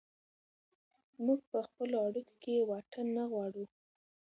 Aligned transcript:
موږ 1.25 1.39
په 1.51 1.57
خپلو 1.67 1.95
اړیکو 2.07 2.33
کې 2.43 2.67
واټن 2.69 3.05
نه 3.17 3.23
غواړو. 3.31 3.65